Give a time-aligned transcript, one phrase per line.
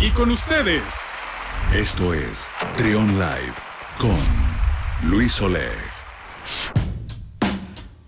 [0.00, 1.12] Y con ustedes.
[1.72, 3.54] Esto es Trion Live
[3.98, 4.18] con
[5.08, 5.78] Luis Oleg.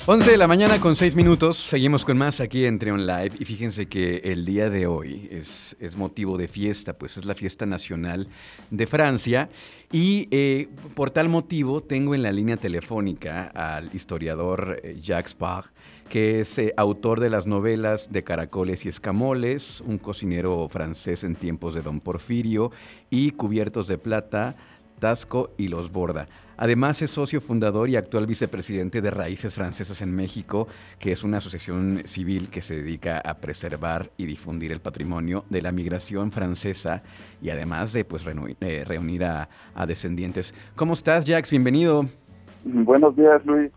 [0.09, 3.45] 11 de la mañana con 6 minutos, seguimos con más aquí en Trion Live y
[3.45, 7.67] fíjense que el día de hoy es, es motivo de fiesta, pues es la fiesta
[7.67, 8.29] nacional
[8.71, 9.49] de Francia
[9.91, 15.73] y eh, por tal motivo tengo en la línea telefónica al historiador eh, Jacques Parr,
[16.11, 21.35] que es eh, autor de las novelas de Caracoles y Escamoles, un cocinero francés en
[21.35, 22.71] tiempos de Don Porfirio
[23.11, 24.57] y Cubiertos de Plata,
[24.99, 26.29] Tasco y Los Borda.
[26.57, 31.37] Además es socio fundador y actual vicepresidente de Raíces Francesas en México, que es una
[31.39, 37.03] asociación civil que se dedica a preservar y difundir el patrimonio de la migración francesa
[37.43, 38.25] y además de pues,
[38.61, 39.49] eh, reunir a,
[39.87, 40.55] descendientes.
[40.75, 41.51] ¿Cómo estás, Jax?
[41.51, 42.09] Bienvenido.
[42.69, 43.71] Buenos días, Luis.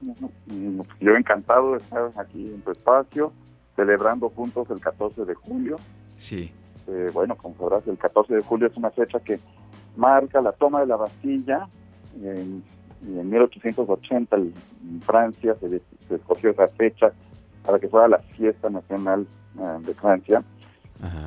[0.99, 3.31] Yo encantado de estar aquí en tu espacio,
[3.75, 5.77] celebrando juntos el 14 de julio.
[6.17, 6.51] Sí.
[6.87, 9.39] Eh, bueno, como sabrás, el 14 de julio es una fecha que
[9.95, 11.67] marca la toma de la Bastilla
[12.23, 12.63] en,
[13.05, 15.81] en 1880 en Francia se,
[16.13, 17.11] escogió esa fecha
[17.63, 19.27] para que fuera la fiesta nacional
[19.59, 20.43] eh, de Francia.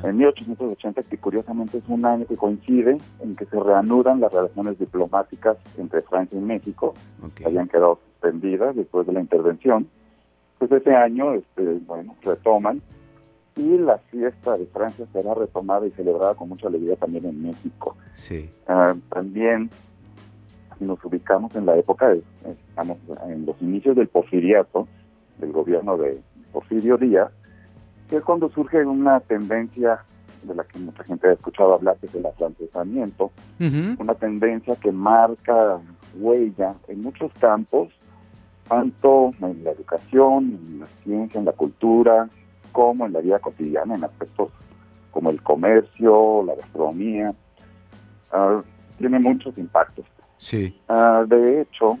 [0.03, 4.77] En 1880, que curiosamente es un año que coincide en que se reanudan las relaciones
[4.77, 6.93] diplomáticas entre Francia y México,
[7.35, 9.87] que habían quedado suspendidas después de la intervención.
[10.59, 12.81] Pues ese año, este, bueno, retoman
[13.55, 17.95] y la fiesta de Francia será retomada y celebrada con mucha alegría también en México.
[18.15, 18.49] Sí.
[18.67, 19.69] Ah, también
[20.79, 22.23] nos ubicamos en la época, de,
[22.69, 24.87] estamos en los inicios del porfiriato,
[25.39, 26.19] del gobierno de
[26.51, 27.31] Porfirio Díaz,
[28.13, 30.03] que es cuando surge una tendencia
[30.43, 33.31] de la que mucha gente ha escuchado hablar, que es el afrancesamiento,
[33.97, 35.79] una tendencia que marca
[36.19, 37.89] huella en muchos campos,
[38.67, 42.29] tanto en la educación, en la ciencia, en la cultura,
[42.71, 44.51] como en la vida cotidiana, en aspectos
[45.09, 47.33] como el comercio, la gastronomía.
[48.31, 48.61] Ah,
[48.99, 50.05] tiene muchos impactos.
[50.37, 50.79] Sí.
[50.87, 51.97] Ah, de hecho,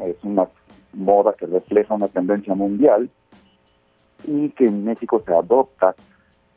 [0.00, 0.48] es una
[0.92, 3.08] moda que refleja una tendencia mundial
[4.24, 5.94] y que en México se adopta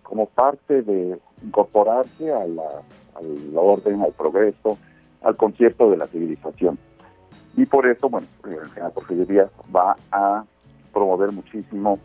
[0.04, 2.82] como parte de incorporarse a la,
[3.16, 4.78] al orden, al progreso,
[5.22, 6.78] al concierto de la civilización.
[7.58, 8.28] Y por eso, bueno,
[8.78, 10.44] la Porfirio va a
[10.94, 11.98] promover muchísimo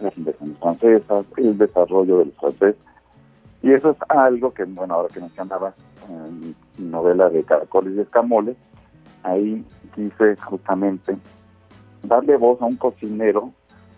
[0.00, 2.76] las inversiones francesas, el desarrollo del francés.
[3.62, 5.74] Y eso es algo que, bueno, ahora que mencionaba
[6.08, 8.56] en mi novela de Caracoles y Escamoles,
[9.22, 9.64] ahí
[9.94, 11.16] quise justamente
[12.02, 13.52] darle voz a un cocinero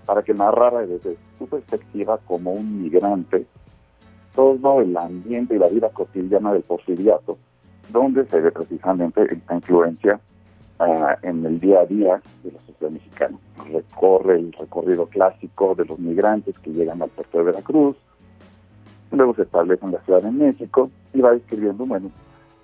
[0.08, 3.44] para que narrara desde su perspectiva como un migrante
[4.34, 7.36] todo el ambiente y la vida cotidiana del porfiriato,
[7.90, 10.18] donde se ve precisamente esta influencia
[10.78, 13.36] ah, en el día a día de la sociedad mexicana.
[13.70, 17.96] Recorre el recorrido clásico de los migrantes que llegan al puerto de Veracruz,
[19.10, 22.10] luego se establece en la Ciudad de México y va describiendo, bueno,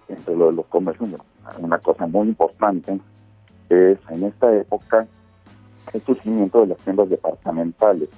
[0.09, 1.11] entre lo de los comercios,
[1.59, 2.99] una cosa muy importante
[3.69, 5.07] es en esta época
[5.93, 8.09] el surgimiento de las tiendas departamentales,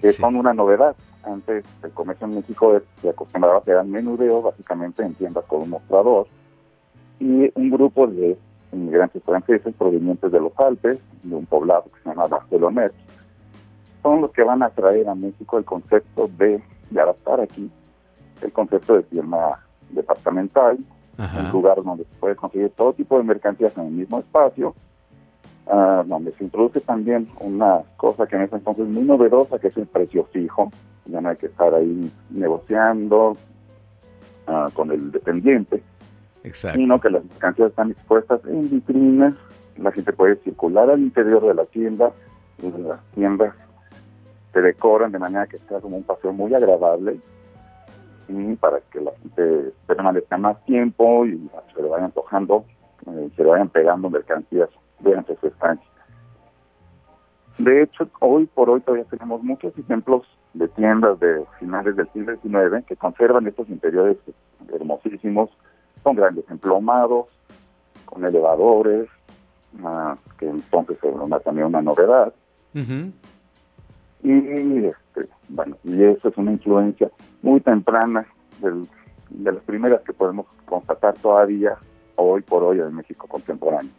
[0.00, 0.94] que son una novedad.
[1.24, 5.70] Antes el comercio en México se acostumbraba a hacer menudeo básicamente en tiendas con un
[5.70, 6.26] mostrador
[7.18, 8.36] y un grupo de
[8.72, 12.90] inmigrantes franceses provenientes de los Alpes, de un poblado que se llama Barcelona,
[14.02, 17.70] son los que van a traer a México el concepto de, de adaptar aquí
[18.42, 19.60] el concepto de tienda
[19.90, 20.78] departamental,
[21.16, 24.74] un lugar donde se puede conseguir todo tipo de mercancías en el mismo espacio,
[25.66, 29.68] ah, donde se introduce también una cosa que en ese entonces es muy novedosa, que
[29.68, 30.70] es el precio fijo.
[31.06, 33.36] Ya no hay que estar ahí negociando
[34.46, 35.82] ah, con el dependiente,
[36.52, 39.34] sino que las mercancías están expuestas en vitrinas,
[39.76, 42.12] la gente puede circular al interior de la tienda,
[42.62, 43.54] las tiendas
[44.52, 47.18] se decoran de manera que sea como un paseo muy agradable
[48.28, 52.64] y para que la gente permanezca más tiempo y se le vayan antojando,
[53.06, 55.88] eh, se le vayan pegando mercancías durante su estancia.
[57.58, 60.22] De hecho, hoy por hoy todavía tenemos muchos ejemplos
[60.54, 64.16] de tiendas de finales del siglo XIX que conservan estos interiores
[64.72, 65.50] hermosísimos,
[66.02, 67.26] con grandes emplomados,
[68.04, 69.08] con elevadores,
[69.84, 72.32] ah, que entonces es también una novedad.
[74.22, 77.10] Y este, bueno, y eso es una influencia
[77.42, 78.26] muy temprana
[78.60, 81.76] de las primeras que podemos constatar todavía
[82.16, 83.90] hoy por hoy en México contemporáneo.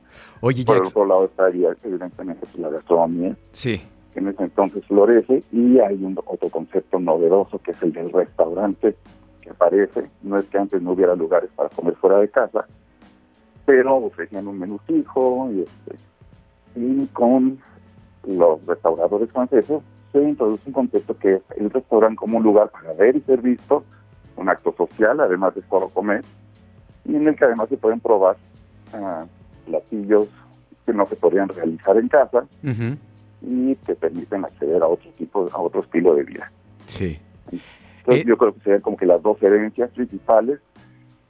[0.41, 3.35] Oye, por otro lado estaría evidentemente pues, la gastronomía.
[3.51, 3.81] Sí.
[4.13, 8.11] Que en ese entonces florece y hay un otro concepto novedoso que es el del
[8.11, 8.95] restaurante
[9.41, 10.09] que aparece.
[10.21, 12.65] No es que antes no hubiera lugares para comer fuera de casa,
[13.65, 15.95] pero ofrecían un menú fijo y, este,
[16.75, 17.59] y con
[18.27, 19.81] los restauradores franceses
[20.11, 23.41] se introduce un concepto que es el restaurante como un lugar para ver y ser
[23.41, 23.83] visto
[24.37, 26.23] un acto social, además de solo comer,
[27.05, 28.37] y en el que además se pueden probar
[28.93, 29.25] ah,
[29.65, 30.27] platillos
[30.85, 32.45] que no se podrían realizar en casa
[33.41, 36.51] y que permiten acceder a otro tipo, a otro estilo de vida.
[36.87, 37.19] Sí.
[37.99, 40.59] Entonces eh, yo creo que serían como que las dos herencias principales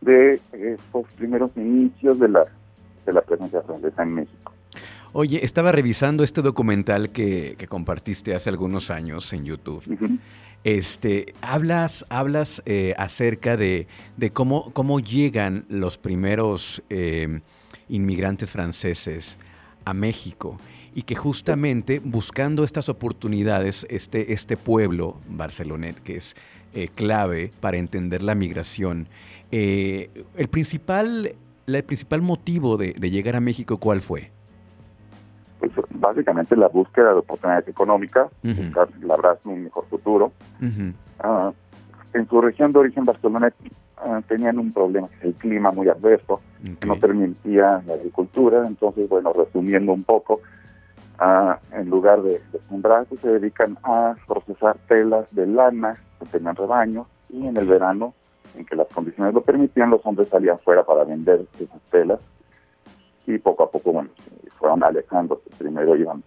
[0.01, 2.43] de estos primeros inicios de la,
[3.05, 4.53] de la presencia francesa en México.
[5.17, 10.19] Oye, estaba revisando este documental que, compartiste hace algunos años en YouTube.
[10.65, 13.87] Este, hablas, hablas eh, acerca de,
[14.33, 17.39] cómo, cómo llegan los primeros eh,
[17.87, 19.37] inmigrantes franceses
[19.85, 20.59] a México
[20.93, 26.35] y que justamente buscando estas oportunidades, este, este pueblo, Barcelonet, que es
[26.73, 29.07] eh, clave para entender la migración,
[29.49, 30.09] el,
[30.51, 31.35] principal,
[31.67, 34.34] el principal motivo de, de llegar a México, ¿cuál fue?
[36.07, 40.31] Básicamente la búsqueda de oportunidades económicas, buscar labrar un mejor futuro.
[41.19, 41.51] Ah,
[42.13, 43.53] en su región de origen, Barcelona,
[43.97, 46.41] ah, tenían un problema, el clima muy adverso,
[46.79, 48.63] que no permitía la agricultura.
[48.65, 50.41] Entonces, bueno, resumiendo un poco,
[51.19, 56.25] ah, en lugar de, de sembrar, pues, se dedican a procesar telas de lana, que
[56.27, 58.13] tenían rebaños, y en el verano,
[58.55, 62.19] en que las condiciones lo permitían, los hombres salían fuera para vender esas telas
[63.27, 64.09] y poco a poco, bueno,
[64.65, 65.41] fueron alejando.
[65.59, 66.23] Primero iban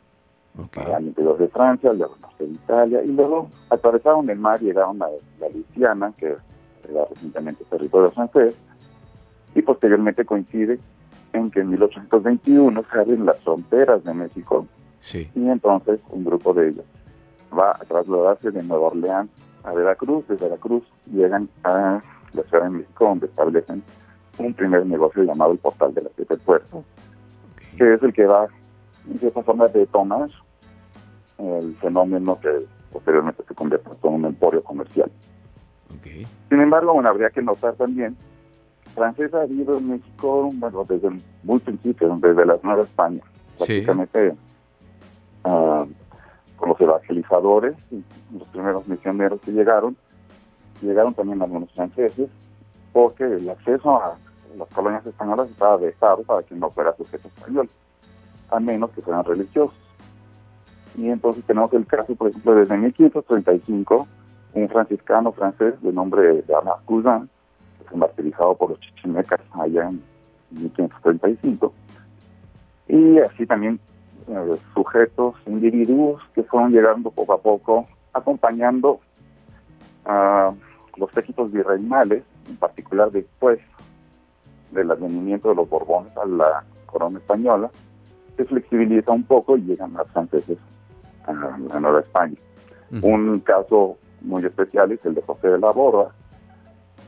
[0.95, 5.09] al interior de Francia, luego de Italia, y luego atravesaron el mar, llegaron a
[5.41, 6.37] la Luisiana, que
[6.89, 8.57] era recientemente territorio francés,
[9.55, 10.79] y posteriormente coincide
[11.33, 14.67] en que en 1821 se abren las fronteras de México,
[15.13, 16.85] y entonces un grupo de ellos
[17.57, 19.31] va a trasladarse de Nueva Orleans
[19.65, 22.01] a Veracruz, de Veracruz llegan a
[22.33, 23.83] la Ciudad de México, donde establecen
[24.39, 26.85] un primer negocio llamado el Portal de la Siete Puertas,
[27.79, 28.49] que es el que va,
[29.09, 30.29] en cierta forma, de tomar
[31.39, 32.51] el fenómeno que
[32.93, 35.11] posteriormente se convierte en un emporio comercial.
[36.03, 38.17] Sin embargo, bueno, habría que notar también,
[38.95, 41.11] Francesa ha habido en México, bueno, desde
[41.43, 43.21] muy principio, desde la Nueva España,
[43.57, 44.35] prácticamente
[45.45, 45.87] ah,
[46.57, 47.77] con los evangelizadores,
[48.33, 49.97] los primeros misioneros que llegaron,
[50.81, 52.29] llegaron también algunos franceses,
[52.93, 54.17] porque el acceso a
[54.57, 57.69] las colonias españolas estaba dejado para que no fuera sujeto español,
[58.51, 59.77] a menos que fueran religiosos.
[60.97, 64.09] Y entonces tenemos el caso, por ejemplo, desde 1535,
[64.55, 67.29] un franciscano francés de nombre de Alain Cousin,
[67.79, 70.03] que fue martirizado por los chichimecas allá en
[70.51, 71.73] 1535,
[72.89, 73.79] y así también
[74.29, 79.01] eh, sujetos, individuos que fueron llegando poco a poco, acompañando
[80.05, 80.53] a
[80.97, 83.61] los éxitos virreinales, en particular después
[84.89, 87.71] del advenimiento de los Borbones a la corona española,
[88.37, 90.59] se flexibiliza un poco y llegan más franceses
[91.27, 92.37] a, la Nueva España.
[93.03, 96.13] Un caso muy especial es el de José de la Borda,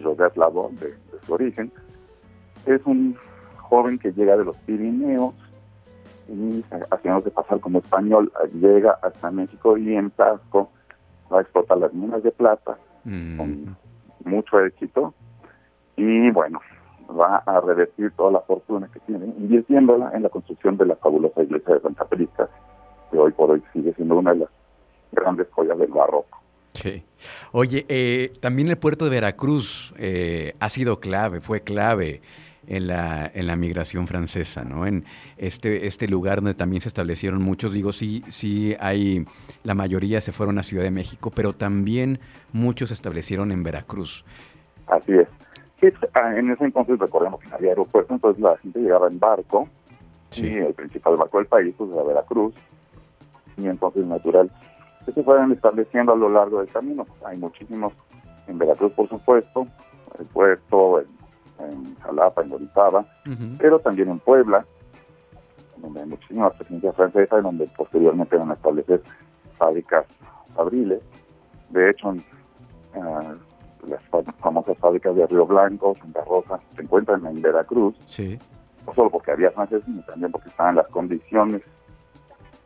[0.03, 0.95] José Labor, de,
[1.25, 1.73] su origen.
[2.67, 3.17] Es un
[3.57, 5.35] joven que llega de los Pirineos
[6.29, 10.71] y haciéndose pasar como español, llega hasta México y en Tasco
[11.33, 13.77] va a explotar las minas de plata con
[14.25, 15.15] mucho éxito.
[15.97, 16.61] Y bueno,
[17.19, 21.43] va a revertir toda la fortuna que tiene, invirtiéndola en la construcción de la fabulosa
[21.43, 22.49] iglesia de Santa Prisca,
[23.11, 24.49] que hoy por hoy sigue siendo una de las
[25.13, 26.41] grandes joyas del barroco.
[26.75, 27.03] Sí.
[27.53, 32.23] Oye, eh, también el puerto de Veracruz eh, ha sido clave, fue clave
[32.67, 34.87] en la, en la migración francesa, ¿no?
[34.87, 35.05] En
[35.37, 39.27] este, este lugar donde también se establecieron muchos, digo, sí, sí hay,
[39.65, 42.21] la mayoría se fueron a Ciudad de México, pero también
[42.53, 44.25] muchos se establecieron en Veracruz.
[44.87, 45.29] Así es.
[46.15, 49.69] Ah, en ese entonces recordemos que no había aeropuerto, entonces la gente llegaba en barco,
[50.37, 52.55] y el principal barco del país pues era Veracruz,
[53.57, 54.51] y entonces natural
[55.05, 57.07] que se fueron estableciendo a lo largo del camino.
[57.25, 57.93] Hay muchísimos
[58.47, 59.67] en Veracruz, por supuesto,
[60.19, 61.01] el puerto,
[61.59, 63.05] en, Jalapa, en Orizaba,
[63.59, 64.65] pero también en Puebla,
[65.79, 69.03] donde hay muchísimas presencia francesa, y donde posteriormente van a establecer
[69.57, 70.05] fábricas
[70.55, 71.01] fabriles.
[71.71, 73.35] De hecho, uh,
[73.89, 74.03] las
[74.39, 77.95] famosas fábricas de Río Blanco, Santa Rosa, se encuentran en Veracruz.
[78.07, 78.39] Sí.
[78.87, 81.63] No solo porque había franceses, sino también porque estaban las condiciones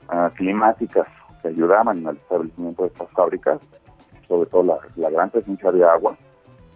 [0.08, 1.06] ah, climáticas
[1.42, 3.60] que ayudaban al establecimiento de estas fábricas,
[4.28, 6.16] sobre todo la, gran presencia de agua,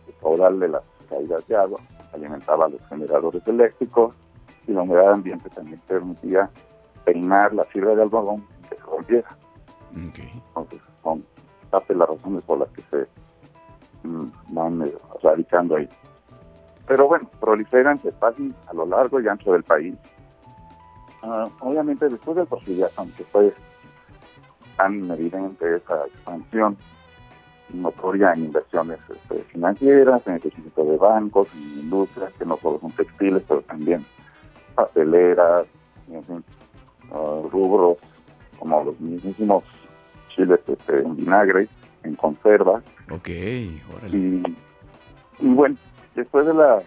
[0.07, 1.81] el caudal de las caídas de agua,
[2.13, 4.15] alimentaba los generadores eléctricos
[4.67, 6.51] y la humedad ambiente también permitía
[7.05, 9.37] peinar la fibra de algodón que se rompiera.
[9.95, 11.25] Entonces, son
[11.71, 13.07] parte de las razones por las que se
[14.03, 15.89] van eh, radicando ahí.
[16.87, 19.95] Pero bueno, proliferan, se pasan a lo largo y ancho del país.
[21.23, 23.53] Ah, obviamente después del porfiriato, aunque fue
[24.77, 26.77] tan evidente esa expansión,
[27.71, 32.79] notoria en inversiones este, financieras, en el crecimiento de bancos, en industrias, que no solo
[32.81, 34.07] son textiles, pero también
[34.75, 35.67] papeleras,
[37.13, 37.99] ah, rubros
[38.59, 39.65] como los mismísimos
[40.29, 41.69] chiles este, en vinagre,
[42.03, 42.83] en conserva.
[43.11, 43.29] Ok,
[43.95, 44.17] órale.
[44.17, 44.43] Y,
[45.41, 45.77] y bueno,
[46.15, 46.83] después de la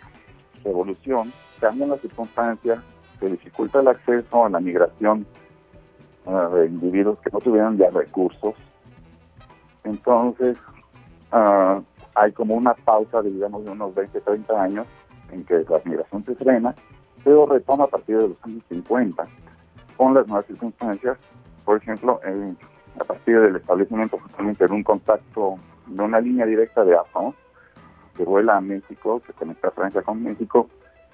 [0.63, 2.79] revolución, cambian las circunstancias,
[3.19, 5.25] se dificulta el acceso a la migración
[6.25, 8.55] ah, de individuos que no tuvieran ya recursos.
[9.83, 10.57] Entonces,
[11.31, 11.81] uh,
[12.15, 14.87] hay como una pausa de, digamos, de unos 20, 30 años
[15.31, 16.75] en que la migración se frena,
[17.23, 19.25] pero retoma a partir de los años 50
[19.97, 21.17] con las nuevas circunstancias.
[21.63, 22.19] Por ejemplo,
[22.99, 25.57] a partir del establecimiento justamente de un contacto
[25.87, 27.33] de una línea directa de AFA,
[28.15, 30.69] que vuela a México, que conecta Francia con México,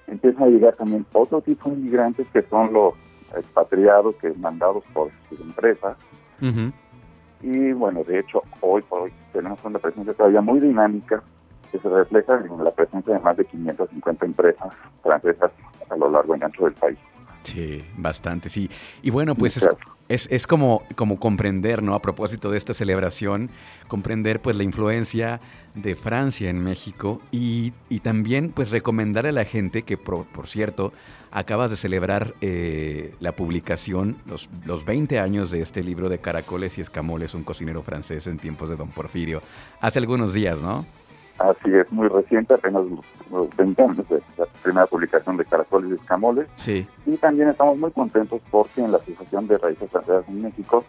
[0.06, 2.94] empiezan a llegar también otro tipo de inmigrantes que son los
[3.36, 5.96] expatriados que mandados por sus empresas.
[7.40, 11.22] Y bueno, de hecho, hoy por hoy tenemos una presencia todavía muy dinámica
[11.70, 15.52] que se refleja en la presencia de más de 550 empresas francesas
[15.88, 16.98] a lo largo y ancho del país.
[17.42, 18.68] Sí, bastante, sí.
[19.02, 19.68] Y bueno, pues es,
[20.08, 21.94] es, como, como comprender, ¿no?
[21.94, 23.50] A propósito de esta celebración,
[23.88, 25.40] comprender pues la influencia
[25.74, 30.46] de Francia en México y, y también pues recomendar a la gente que, por, por
[30.46, 30.92] cierto,
[31.30, 36.78] acabas de celebrar eh, la publicación, los, los 20 años de este libro de Caracoles
[36.78, 39.42] y Escamoles, un cocinero francés en tiempos de Don Porfirio,
[39.80, 40.86] hace algunos días, ¿no?
[41.38, 42.82] Así es, muy reciente, apenas
[43.30, 46.48] los 20 años de la primera publicación de Caracoles y Escamoles.
[46.56, 46.86] Sí.
[47.06, 50.84] Y también estamos muy contentos porque en la Asociación de Raíces Francesas en México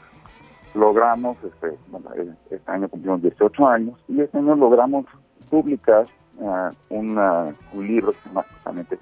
[0.73, 5.05] logramos, este, bueno, eh, este año cumplimos 18 años, y este año logramos
[5.51, 8.97] publicar uh, una, un libro que se llama justamente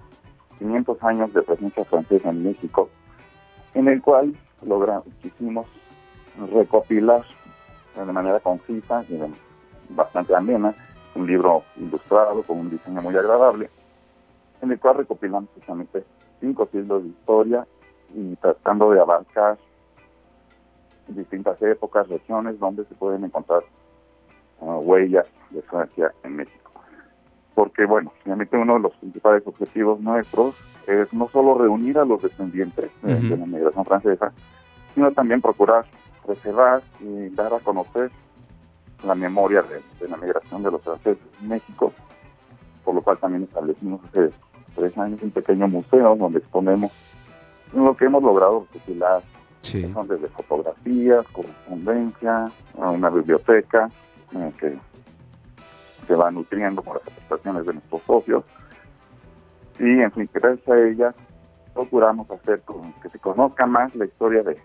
[0.59, 2.89] 500 años de presencia francesa en México,
[3.73, 4.35] en el cual
[4.65, 5.65] logramos, quisimos
[6.51, 7.23] recopilar
[7.95, 9.19] de manera concisa y
[9.89, 10.75] bastante amena
[11.17, 13.69] un libro ilustrado con un diseño muy agradable,
[14.61, 16.03] en el cual recopilamos precisamente
[16.39, 17.67] cinco siglos de historia
[18.13, 19.57] y tratando de abarcar
[21.07, 23.63] distintas épocas, regiones donde se pueden encontrar
[24.59, 26.71] uh, huellas de Francia en México.
[27.55, 30.55] Porque, bueno, finalmente uno de los principales objetivos nuestros
[30.85, 34.31] es no solo reunir a los descendientes de la migración francesa,
[34.93, 35.85] sino también procurar
[36.25, 38.11] preservar y dar a conocer
[39.03, 41.93] la memoria de, la migración de los franceses en México,
[42.83, 44.31] por lo cual también establecimos hace
[44.75, 46.91] tres años un pequeño museo donde exponemos
[47.73, 49.21] lo que hemos logrado recopilar,
[49.61, 53.89] son desde fotografías, correspondencia, una biblioteca
[54.33, 54.77] eh, que
[56.07, 58.45] se va nutriendo con las aportaciones de nuestros socios.
[59.79, 61.15] Y en fin, gracias a ella
[61.73, 62.61] procuramos hacer
[63.01, 64.57] que se conozca más la historia de,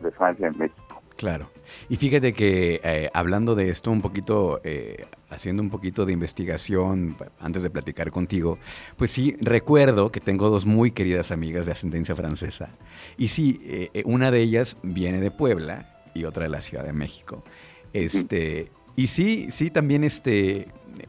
[0.00, 0.79] de Francia en México.
[1.20, 1.50] Claro.
[1.90, 7.14] Y fíjate que eh, hablando de esto un poquito, eh, haciendo un poquito de investigación
[7.38, 8.56] antes de platicar contigo,
[8.96, 12.70] pues sí, recuerdo que tengo dos muy queridas amigas de ascendencia francesa.
[13.18, 16.94] Y sí, eh, una de ellas viene de Puebla y otra de la Ciudad de
[16.94, 17.44] México.
[17.92, 20.68] Este, y sí, sí, también este,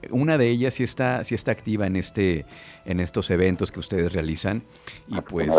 [0.09, 2.45] una de ellas sí está, sí está activa en este,
[2.85, 4.63] en estos eventos que ustedes realizan.
[5.07, 5.49] Y ah, pues,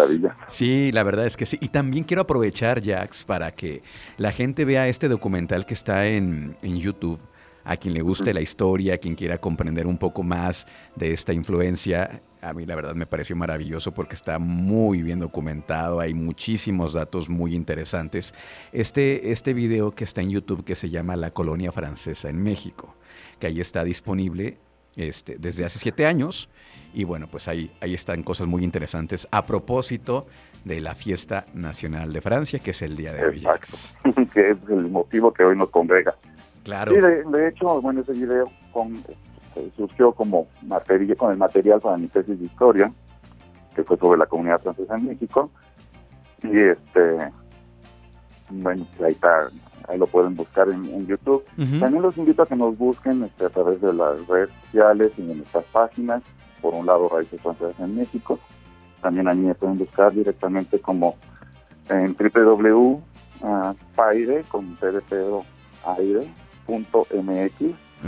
[0.48, 1.58] sí, la verdad es que sí.
[1.60, 3.82] Y también quiero aprovechar, Jax, para que
[4.16, 7.20] la gente vea este documental que está en, en YouTube.
[7.64, 11.32] A quien le guste la historia, a quien quiera comprender un poco más de esta
[11.32, 16.92] influencia, a mí la verdad me pareció maravilloso porque está muy bien documentado, hay muchísimos
[16.92, 18.34] datos muy interesantes.
[18.72, 22.94] Este, este video que está en YouTube que se llama La colonia francesa en México,
[23.38, 24.58] que ahí está disponible
[24.96, 26.48] este, desde hace siete años.
[26.92, 30.26] Y bueno, pues ahí, ahí están cosas muy interesantes a propósito
[30.64, 33.42] de la fiesta nacional de Francia, que es el día de hoy.
[34.34, 36.14] que es el motivo que hoy nos congrega.
[36.64, 36.92] Claro.
[36.92, 39.02] Sí, de, hecho, bueno, ese video con,
[39.56, 42.92] eh, surgió como material, con el material para mi tesis de historia,
[43.74, 45.50] que fue sobre la comunidad francesa en México.
[46.42, 47.30] Y este,
[48.50, 49.48] bueno, ahí está
[49.88, 51.44] ahí lo pueden buscar en, YouTube.
[51.56, 55.22] También los invito a que nos busquen este, a través de las redes sociales y
[55.22, 56.22] en nuestras páginas.
[56.60, 58.38] Por un lado, Raíces Francesas en México.
[59.00, 61.16] También a mí me pueden buscar directamente como
[61.88, 63.02] en www.paire,
[64.44, 64.78] con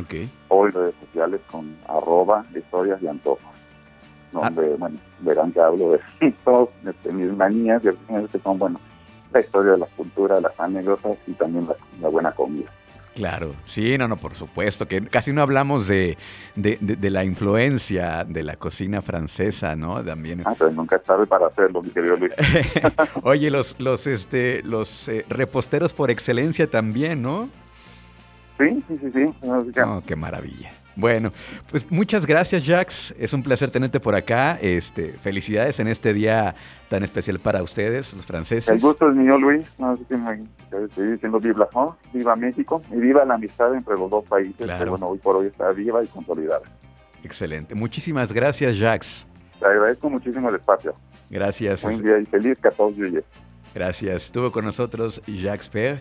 [0.00, 0.30] Okay.
[0.50, 3.40] En redes sociales con arroba historias y antojos.
[4.32, 4.76] Donde, ah.
[4.78, 6.00] bueno, verán que hablo de,
[7.04, 7.88] de mis manías y
[8.28, 8.80] que son, bueno,
[9.32, 11.68] la historia de la cultura, las anécdotas y también
[12.00, 12.70] la, buena comida.
[13.14, 16.18] Claro, sí, no, no, por supuesto, que casi no hablamos de,
[16.56, 20.04] de, la influencia de la cocina francesa, ¿no?
[20.04, 20.42] También.
[20.44, 22.32] Ah, pero nunca es tarde para hacerlo, mi querido Luis.
[23.22, 27.50] Oye, los, los, este, los eh, reposteros por excelencia también, ¿no?
[28.58, 29.34] Sí, sí, sí, sí.
[29.42, 30.72] Oh, qué maravilla.
[30.96, 31.32] Bueno,
[31.70, 33.14] pues muchas gracias, Jax.
[33.18, 34.58] Es un placer tenerte por acá.
[34.60, 36.54] Este, felicidades en este día
[36.88, 38.68] tan especial para ustedes, los franceses.
[38.68, 39.66] El gusto es mío, Luis.
[39.78, 40.04] No sé
[40.84, 41.96] estoy diciendo viva, ¿no?
[42.12, 44.56] viva México y viva la amistad entre los dos países.
[44.56, 46.62] Que, bueno, hoy por hoy está viva y consolidada.
[47.24, 47.74] Excelente.
[47.74, 49.26] Muchísimas gracias, Jax.
[49.58, 50.94] Te agradezco muchísimo el espacio.
[51.28, 51.82] Gracias.
[51.82, 53.24] Buen día y feliz 14 de
[53.74, 54.26] Gracias.
[54.26, 56.00] Estuvo con nosotros Jacques Per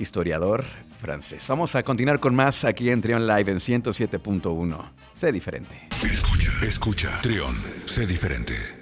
[0.00, 0.64] historiador
[1.00, 1.46] francés.
[1.48, 4.90] Vamos a continuar con más aquí en Trion Live en 107.1.
[5.14, 5.88] Sé diferente.
[6.02, 7.20] Escucha, escucha.
[7.20, 7.54] Trion,
[7.86, 8.79] sé diferente.